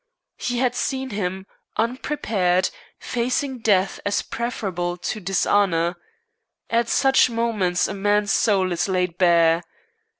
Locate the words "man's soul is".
7.93-8.87